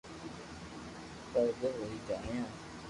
ڀوکو 1.31 1.67
ھوئي 1.77 1.97
جايو 2.07 2.43